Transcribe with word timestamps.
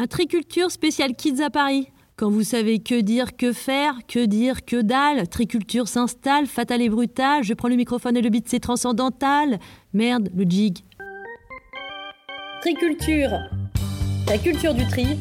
Un 0.00 0.06
triculture 0.06 0.70
spécial 0.70 1.16
Kids 1.16 1.42
à 1.42 1.50
Paris. 1.50 1.88
Quand 2.14 2.30
vous 2.30 2.44
savez 2.44 2.78
que 2.78 3.00
dire, 3.00 3.36
que 3.36 3.52
faire, 3.52 3.94
que 4.06 4.26
dire, 4.26 4.64
que 4.64 4.80
dalle, 4.80 5.26
triculture 5.28 5.88
s'installe, 5.88 6.46
fatale 6.46 6.82
et 6.82 6.88
brutale, 6.88 7.42
je 7.42 7.52
prends 7.52 7.66
le 7.66 7.74
microphone 7.74 8.16
et 8.16 8.22
le 8.22 8.30
beat 8.30 8.48
c'est 8.48 8.60
transcendantal. 8.60 9.58
Merde, 9.92 10.28
le 10.36 10.44
jig. 10.48 10.84
Triculture. 12.60 13.40
La 14.28 14.38
culture 14.38 14.72
du 14.72 14.86
tri. 14.86 15.18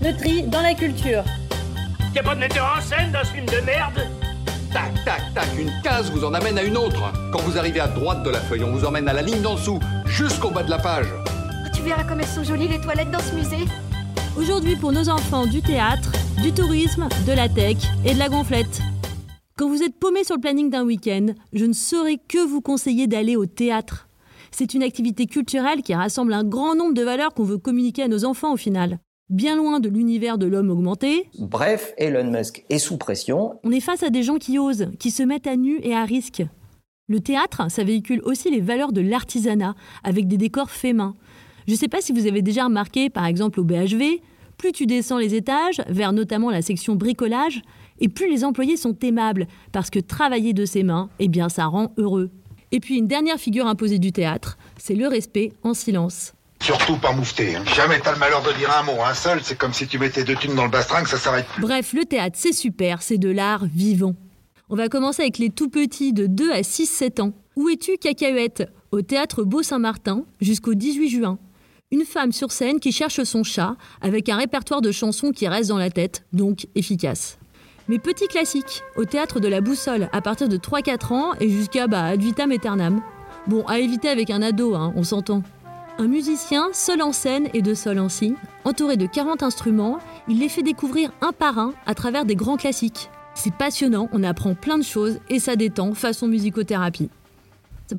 Le 0.00 0.16
tri 0.16 0.44
dans 0.44 0.62
la 0.62 0.74
culture. 0.74 1.24
Y'a 2.14 2.22
pas 2.22 2.36
de 2.36 2.40
metteur 2.40 2.76
en 2.78 2.80
scène 2.80 3.10
dans 3.10 3.24
ce 3.24 3.32
film 3.32 3.46
de 3.46 3.66
merde? 3.66 4.08
Tac, 4.72 5.04
tac, 5.04 5.34
tac, 5.34 5.48
une 5.58 5.72
case 5.82 6.12
vous 6.12 6.24
en 6.24 6.32
amène 6.32 6.58
à 6.58 6.62
une 6.62 6.76
autre. 6.76 7.12
Quand 7.32 7.40
vous 7.40 7.58
arrivez 7.58 7.80
à 7.80 7.88
droite 7.88 8.22
de 8.22 8.30
la 8.30 8.38
feuille, 8.38 8.62
on 8.62 8.70
vous 8.70 8.84
emmène 8.84 9.08
à 9.08 9.14
la 9.14 9.22
ligne 9.22 9.42
d'en 9.42 9.54
dessous, 9.54 9.80
jusqu'au 10.06 10.50
bas 10.50 10.62
de 10.62 10.70
la 10.70 10.78
page. 10.78 11.08
Tu 11.74 11.82
verras 11.82 12.04
comme 12.04 12.20
elles 12.20 12.26
sont 12.26 12.44
jolies 12.44 12.68
les 12.68 12.80
toilettes 12.80 13.10
dans 13.10 13.18
ce 13.18 13.34
musée. 13.34 13.66
Aujourd'hui 14.38 14.76
pour 14.76 14.92
nos 14.92 15.10
enfants 15.10 15.46
du 15.46 15.60
théâtre, 15.60 16.10
du 16.42 16.52
tourisme, 16.52 17.06
de 17.26 17.32
la 17.32 17.50
tech 17.50 17.76
et 18.06 18.14
de 18.14 18.18
la 18.18 18.30
gonflette. 18.30 18.80
Quand 19.58 19.68
vous 19.68 19.82
êtes 19.82 19.94
paumé 19.94 20.24
sur 20.24 20.36
le 20.36 20.40
planning 20.40 20.70
d'un 20.70 20.84
week-end, 20.84 21.26
je 21.52 21.66
ne 21.66 21.74
saurais 21.74 22.16
que 22.16 22.38
vous 22.38 22.62
conseiller 22.62 23.06
d'aller 23.06 23.36
au 23.36 23.44
théâtre. 23.44 24.08
C'est 24.50 24.72
une 24.72 24.82
activité 24.82 25.26
culturelle 25.26 25.82
qui 25.82 25.94
rassemble 25.94 26.32
un 26.32 26.44
grand 26.44 26.74
nombre 26.74 26.94
de 26.94 27.02
valeurs 27.02 27.34
qu'on 27.34 27.44
veut 27.44 27.58
communiquer 27.58 28.04
à 28.04 28.08
nos 28.08 28.24
enfants 28.24 28.54
au 28.54 28.56
final. 28.56 28.98
Bien 29.28 29.54
loin 29.54 29.80
de 29.80 29.90
l'univers 29.90 30.38
de 30.38 30.46
l'homme 30.46 30.70
augmenté. 30.70 31.28
Bref, 31.38 31.92
Elon 31.98 32.30
Musk 32.30 32.64
est 32.70 32.78
sous 32.78 32.96
pression. 32.96 33.60
On 33.64 33.70
est 33.70 33.80
face 33.80 34.02
à 34.02 34.08
des 34.08 34.22
gens 34.22 34.36
qui 34.36 34.58
osent, 34.58 34.88
qui 34.98 35.10
se 35.10 35.22
mettent 35.22 35.46
à 35.46 35.56
nu 35.56 35.78
et 35.82 35.94
à 35.94 36.04
risque. 36.04 36.42
Le 37.06 37.20
théâtre, 37.20 37.70
ça 37.70 37.84
véhicule 37.84 38.22
aussi 38.24 38.50
les 38.50 38.60
valeurs 38.60 38.92
de 38.92 39.02
l'artisanat, 39.02 39.74
avec 40.02 40.26
des 40.26 40.38
décors 40.38 40.70
faits 40.70 40.96
main. 40.96 41.16
Je 41.66 41.72
ne 41.72 41.78
sais 41.78 41.88
pas 41.88 42.00
si 42.00 42.12
vous 42.12 42.26
avez 42.26 42.42
déjà 42.42 42.64
remarqué, 42.64 43.10
par 43.10 43.26
exemple 43.26 43.60
au 43.60 43.64
BHV, 43.64 44.20
plus 44.58 44.72
tu 44.72 44.86
descends 44.86 45.18
les 45.18 45.34
étages, 45.34 45.82
vers 45.88 46.12
notamment 46.12 46.50
la 46.50 46.62
section 46.62 46.94
bricolage, 46.94 47.62
et 48.00 48.08
plus 48.08 48.30
les 48.30 48.44
employés 48.44 48.76
sont 48.76 48.96
aimables, 49.00 49.46
parce 49.72 49.90
que 49.90 49.98
travailler 49.98 50.52
de 50.52 50.64
ses 50.64 50.82
mains, 50.82 51.10
eh 51.18 51.28
bien 51.28 51.48
ça 51.48 51.66
rend 51.66 51.92
heureux. 51.96 52.30
Et 52.70 52.80
puis 52.80 52.96
une 52.96 53.06
dernière 53.06 53.38
figure 53.38 53.66
imposée 53.66 53.98
du 53.98 54.12
théâtre, 54.12 54.56
c'est 54.78 54.94
le 54.94 55.06
respect 55.06 55.52
en 55.62 55.74
silence. 55.74 56.32
Surtout 56.60 56.96
pas 56.96 57.12
moufter. 57.12 57.56
Hein. 57.56 57.64
Jamais 57.74 57.98
t'as 57.98 58.12
le 58.12 58.18
malheur 58.18 58.42
de 58.42 58.52
dire 58.52 58.70
un 58.78 58.84
mot, 58.84 59.02
un 59.04 59.14
seul, 59.14 59.40
c'est 59.42 59.58
comme 59.58 59.72
si 59.72 59.86
tu 59.86 59.98
mettais 59.98 60.24
deux 60.24 60.36
thunes 60.36 60.54
dans 60.54 60.64
le 60.64 60.70
bastringue, 60.70 61.06
ça 61.06 61.18
s'arrête 61.18 61.46
plus. 61.46 61.62
Bref, 61.62 61.92
le 61.92 62.04
théâtre 62.04 62.36
c'est 62.38 62.52
super, 62.52 63.02
c'est 63.02 63.18
de 63.18 63.30
l'art 63.30 63.66
vivant. 63.66 64.14
On 64.70 64.76
va 64.76 64.88
commencer 64.88 65.22
avec 65.22 65.38
les 65.38 65.50
tout 65.50 65.68
petits 65.68 66.12
de 66.12 66.26
2 66.26 66.50
à 66.50 66.60
6-7 66.62 67.20
ans. 67.20 67.32
Où 67.56 67.68
es-tu, 67.68 67.98
cacahuète? 67.98 68.70
Au 68.90 69.02
théâtre 69.02 69.42
Beau-Saint-Martin 69.42 70.24
jusqu'au 70.40 70.74
18 70.74 71.08
juin 71.10 71.38
une 71.92 72.04
femme 72.04 72.32
sur 72.32 72.50
scène 72.50 72.80
qui 72.80 72.90
cherche 72.90 73.22
son 73.22 73.44
chat 73.44 73.76
avec 74.00 74.28
un 74.30 74.36
répertoire 74.36 74.80
de 74.80 74.90
chansons 74.90 75.30
qui 75.30 75.46
reste 75.46 75.68
dans 75.68 75.78
la 75.78 75.90
tête, 75.90 76.24
donc 76.32 76.66
efficace. 76.74 77.38
Mais 77.86 77.98
petit 77.98 78.26
classique, 78.28 78.82
au 78.96 79.04
théâtre 79.04 79.38
de 79.38 79.48
la 79.48 79.60
Boussole, 79.60 80.08
à 80.12 80.22
partir 80.22 80.48
de 80.48 80.56
3-4 80.56 81.12
ans 81.12 81.32
et 81.38 81.50
jusqu'à 81.50 81.86
bah, 81.86 82.06
ad 82.06 82.20
vitam 82.20 82.50
aeternam. 82.50 83.02
Bon, 83.46 83.64
à 83.66 83.78
éviter 83.78 84.08
avec 84.08 84.30
un 84.30 84.40
ado, 84.40 84.74
hein, 84.74 84.92
on 84.96 85.02
s'entend. 85.02 85.42
Un 85.98 86.06
musicien, 86.06 86.68
seul 86.72 87.02
en 87.02 87.12
scène 87.12 87.48
et 87.52 87.60
de 87.60 87.74
sol 87.74 87.98
en 87.98 88.08
si, 88.08 88.34
entouré 88.64 88.96
de 88.96 89.06
40 89.06 89.42
instruments, 89.42 89.98
il 90.28 90.38
les 90.38 90.48
fait 90.48 90.62
découvrir 90.62 91.12
un 91.20 91.32
par 91.32 91.58
un 91.58 91.74
à 91.84 91.94
travers 91.94 92.24
des 92.24 92.36
grands 92.36 92.56
classiques. 92.56 93.10
C'est 93.34 93.54
passionnant, 93.54 94.08
on 94.12 94.22
apprend 94.22 94.54
plein 94.54 94.78
de 94.78 94.84
choses 94.84 95.18
et 95.28 95.38
ça 95.38 95.56
détend 95.56 95.92
façon 95.92 96.28
musicothérapie. 96.28 97.10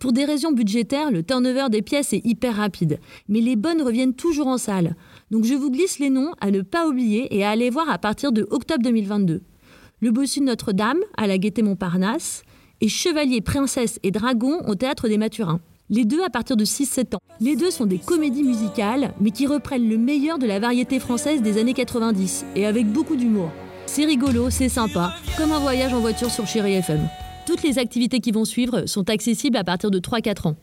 Pour 0.00 0.12
des 0.12 0.24
raisons 0.24 0.52
budgétaires, 0.52 1.10
le 1.10 1.22
turnover 1.22 1.66
des 1.70 1.82
pièces 1.82 2.12
est 2.12 2.24
hyper 2.24 2.56
rapide, 2.56 2.98
mais 3.28 3.40
les 3.40 3.56
bonnes 3.56 3.82
reviennent 3.82 4.14
toujours 4.14 4.46
en 4.46 4.58
salle. 4.58 4.96
Donc 5.30 5.44
je 5.44 5.54
vous 5.54 5.70
glisse 5.70 5.98
les 5.98 6.10
noms 6.10 6.32
à 6.40 6.50
ne 6.50 6.60
pas 6.60 6.86
oublier 6.86 7.34
et 7.36 7.44
à 7.44 7.50
aller 7.50 7.70
voir 7.70 7.90
à 7.90 7.98
partir 7.98 8.32
de 8.32 8.46
octobre 8.50 8.82
2022. 8.82 9.42
Le 10.00 10.10
Bossu 10.10 10.40
Notre-Dame 10.40 11.00
à 11.16 11.26
la 11.26 11.38
Gaîté 11.38 11.62
Montparnasse 11.62 12.42
et 12.80 12.88
Chevalier, 12.88 13.40
Princesse 13.40 13.98
et 14.02 14.10
Dragon 14.10 14.60
au 14.66 14.74
Théâtre 14.74 15.08
des 15.08 15.18
Mathurins. 15.18 15.60
Les 15.90 16.04
deux 16.04 16.22
à 16.22 16.30
partir 16.30 16.56
de 16.56 16.64
6-7 16.64 17.16
ans. 17.16 17.20
Les 17.40 17.54
deux 17.54 17.70
sont 17.70 17.86
des 17.86 17.98
comédies 17.98 18.44
musicales, 18.44 19.12
mais 19.20 19.30
qui 19.30 19.46
reprennent 19.46 19.88
le 19.88 19.98
meilleur 19.98 20.38
de 20.38 20.46
la 20.46 20.58
variété 20.58 20.98
française 20.98 21.42
des 21.42 21.58
années 21.58 21.74
90, 21.74 22.46
et 22.56 22.66
avec 22.66 22.86
beaucoup 22.86 23.16
d'humour. 23.16 23.50
C'est 23.86 24.06
rigolo, 24.06 24.48
c'est 24.48 24.70
sympa, 24.70 25.12
comme 25.36 25.52
un 25.52 25.58
voyage 25.58 25.92
en 25.92 26.00
voiture 26.00 26.30
sur 26.30 26.46
Chéri 26.46 26.72
FM. 26.74 27.00
Toutes 27.52 27.64
les 27.64 27.78
activités 27.78 28.20
qui 28.20 28.32
vont 28.32 28.46
suivre 28.46 28.86
sont 28.86 29.10
accessibles 29.10 29.58
à 29.58 29.62
partir 29.62 29.90
de 29.90 29.98
3-4 29.98 30.48
ans. 30.48 30.56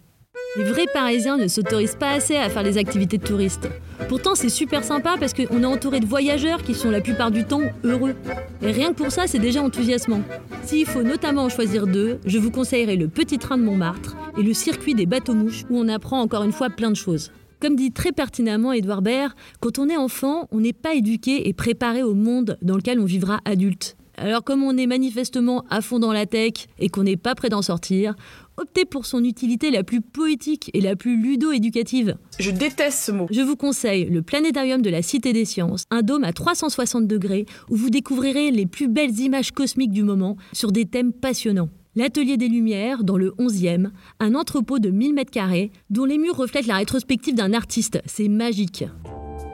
Les 0.57 0.63
vrais 0.63 0.87
Parisiens 0.91 1.37
ne 1.37 1.47
s'autorisent 1.47 1.95
pas 1.95 2.09
assez 2.09 2.35
à 2.35 2.49
faire 2.49 2.63
les 2.63 2.79
activités 2.79 3.19
de 3.19 3.23
touristes. 3.23 3.69
Pourtant, 4.07 4.33
c'est 4.33 4.49
super 4.49 4.83
sympa 4.83 5.13
parce 5.19 5.35
qu'on 5.35 5.61
est 5.61 5.67
entouré 5.67 5.99
de 5.99 6.07
voyageurs 6.07 6.63
qui 6.63 6.73
sont 6.73 6.89
la 6.89 6.99
plupart 6.99 7.29
du 7.29 7.43
temps 7.43 7.61
heureux. 7.83 8.15
Et 8.63 8.71
rien 8.71 8.89
que 8.89 8.95
pour 8.95 9.11
ça, 9.11 9.27
c'est 9.27 9.37
déjà 9.37 9.61
enthousiasmant. 9.61 10.23
S'il 10.63 10.87
faut 10.87 11.03
notamment 11.03 11.43
en 11.43 11.49
choisir 11.49 11.85
deux, 11.85 12.17
je 12.25 12.39
vous 12.39 12.49
conseillerais 12.49 12.95
le 12.95 13.07
petit 13.07 13.37
train 13.37 13.59
de 13.59 13.63
Montmartre 13.63 14.17
et 14.39 14.41
le 14.41 14.55
circuit 14.55 14.95
des 14.95 15.05
bateaux-mouches 15.05 15.65
où 15.69 15.77
on 15.77 15.89
apprend 15.89 16.19
encore 16.19 16.41
une 16.41 16.51
fois 16.51 16.71
plein 16.71 16.89
de 16.89 16.95
choses. 16.95 17.31
Comme 17.59 17.75
dit 17.75 17.91
très 17.91 18.13
pertinemment 18.13 18.73
Édouard 18.73 19.03
Baird, 19.03 19.33
quand 19.59 19.77
on 19.77 19.89
est 19.89 19.97
enfant, 19.97 20.47
on 20.51 20.59
n'est 20.59 20.73
pas 20.73 20.95
éduqué 20.95 21.47
et 21.47 21.53
préparé 21.53 22.01
au 22.01 22.15
monde 22.15 22.57
dans 22.63 22.77
lequel 22.77 22.99
on 22.99 23.05
vivra 23.05 23.41
adulte. 23.45 23.95
Alors 24.19 24.43
comme 24.43 24.63
on 24.63 24.75
est 24.77 24.85
manifestement 24.85 25.63
à 25.69 25.81
fond 25.81 25.97
dans 25.97 26.11
la 26.11 26.25
tech 26.25 26.67
et 26.77 26.89
qu'on 26.89 27.03
n'est 27.03 27.15
pas 27.15 27.35
prêt 27.35 27.47
d'en 27.47 27.61
sortir, 27.61 28.15
optez 28.57 28.83
pour 28.83 29.05
son 29.05 29.23
utilité 29.23 29.71
la 29.71 29.83
plus 29.83 30.01
poétique 30.01 30.69
et 30.73 30.81
la 30.81 30.97
plus 30.97 31.15
ludo-éducative. 31.15 32.17
Je 32.37 32.51
déteste 32.51 32.99
ce 32.99 33.11
mot. 33.13 33.27
Je 33.31 33.39
vous 33.39 33.55
conseille 33.55 34.05
le 34.05 34.21
planétarium 34.21 34.81
de 34.81 34.89
la 34.89 35.01
Cité 35.01 35.31
des 35.31 35.45
Sciences, 35.45 35.85
un 35.89 36.01
dôme 36.01 36.25
à 36.25 36.33
360 36.33 37.07
degrés 37.07 37.45
où 37.69 37.77
vous 37.77 37.89
découvrirez 37.89 38.51
les 38.51 38.65
plus 38.65 38.89
belles 38.89 39.17
images 39.19 39.51
cosmiques 39.51 39.91
du 39.91 40.03
moment 40.03 40.35
sur 40.51 40.73
des 40.73 40.85
thèmes 40.85 41.13
passionnants. 41.13 41.69
L'Atelier 41.95 42.35
des 42.35 42.49
Lumières, 42.49 43.05
dans 43.05 43.17
le 43.17 43.31
11e, 43.39 43.89
un 44.19 44.35
entrepôt 44.35 44.79
de 44.79 44.89
1000 44.89 45.15
m2 45.15 45.71
dont 45.89 46.05
les 46.05 46.17
murs 46.17 46.35
reflètent 46.35 46.67
la 46.67 46.75
rétrospective 46.75 47.35
d'un 47.35 47.53
artiste. 47.53 48.01
C'est 48.05 48.27
magique. 48.27 48.83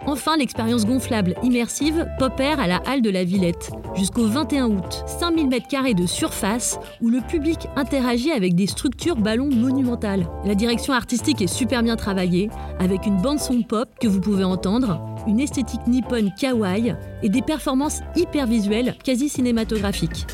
Enfin, 0.08 0.38
l'expérience 0.38 0.86
gonflable 0.86 1.36
immersive 1.42 2.08
Popper 2.20 2.56
à 2.60 2.68
la 2.68 2.78
Halle 2.86 3.02
de 3.02 3.10
la 3.10 3.24
Villette, 3.24 3.72
jusqu'au 3.96 4.28
21 4.28 4.68
août. 4.68 5.04
5000 5.20 5.48
m2 5.48 5.96
de 5.96 6.06
surface 6.06 6.80
où 7.02 7.10
le 7.10 7.22
public 7.22 7.68
interagit 7.76 8.32
avec 8.32 8.54
des 8.54 8.68
structures 8.68 9.16
ballons 9.16 9.50
monumentales. 9.50 10.28
La 10.46 10.54
direction 10.54 10.94
artistique 10.94 11.42
est 11.42 11.48
super 11.48 11.82
bien 11.82 11.96
travaillée, 11.96 12.50
avec 12.80 13.08
une 13.08 13.20
bande-son 13.20 13.64
pop 13.64 13.90
que 14.00 14.08
vous 14.08 14.22
pouvez 14.22 14.44
entendre, 14.44 15.04
une 15.28 15.40
esthétique 15.40 15.88
nippone 15.88 16.32
kawaii 16.40 16.96
et 17.24 17.30
des 17.30 17.42
performances 17.42 18.02
hyper 18.16 18.46
visuelles, 18.46 18.96
quasi 19.04 19.28
cinématographiques. 19.28 20.28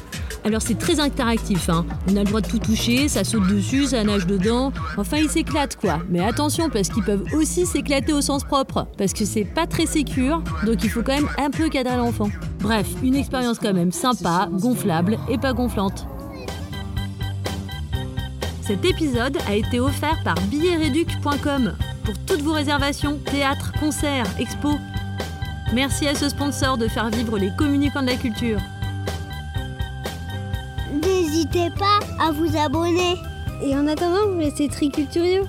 Alors 0.44 0.62
c'est 0.62 0.78
très 0.78 1.00
interactif, 1.00 1.70
hein. 1.70 1.86
on 2.10 2.16
a 2.16 2.20
le 2.20 2.26
droit 2.26 2.42
de 2.42 2.48
tout 2.48 2.58
toucher, 2.58 3.08
ça 3.08 3.24
saute 3.24 3.48
dessus, 3.48 3.86
ça 3.88 4.04
nage 4.04 4.26
dedans, 4.26 4.74
enfin 4.98 5.18
ils 5.18 5.30
s'éclatent 5.30 5.76
quoi. 5.76 6.00
Mais 6.10 6.20
attention 6.20 6.70
parce 6.70 6.90
qu'ils 6.90 7.04
peuvent 7.04 7.26
aussi 7.36 7.68
s'éclater 7.68 8.12
au 8.12 8.22
sens 8.22 8.44
propre, 8.44 8.88
parce 8.98 9.14
que 9.14 9.24
c'est 9.24 9.46
pas 9.46 9.68
très 9.68 9.86
sécure, 9.86 10.42
donc 10.66 10.84
il 10.84 10.90
faut 10.90 11.04
quand 11.04 11.14
même 11.14 11.30
un 11.38 11.52
peu 11.52 11.70
cadrer 11.70 11.96
l'enfant. 11.96 12.30
Bref, 12.60 12.88
une 13.04 13.14
expérience 13.14 13.60
quand 13.60 13.74
même 13.74 13.92
sympa, 13.92 14.50
gonflable 14.52 15.20
et 15.30 15.38
pas 15.38 15.54
gonflante. 15.54 16.08
Cet 18.62 18.84
épisode 18.84 19.38
a 19.48 19.54
été 19.54 19.80
offert 19.80 20.18
par 20.24 20.36
billetreduc.com 20.50 21.74
pour 22.04 22.18
toutes 22.26 22.42
vos 22.42 22.54
réservations, 22.54 23.20
théâtre, 23.26 23.74
concerts, 23.80 24.26
expos. 24.40 24.78
Merci 25.74 26.08
à 26.08 26.16
ce 26.16 26.30
sponsor 26.30 26.78
de 26.78 26.88
faire 26.88 27.10
vivre 27.10 27.38
les 27.38 27.52
communicants 27.58 28.02
de 28.02 28.08
la 28.08 28.16
culture. 28.16 28.60
N'hésitez 31.32 31.70
pas 31.70 32.00
à 32.20 32.34
vous 32.34 32.58
abonner. 32.58 33.16
Et 33.64 33.74
en 33.74 33.88
attendant, 33.88 34.28
vous 34.28 34.40
laissez 34.40 34.68
Triculturio. 34.68 35.44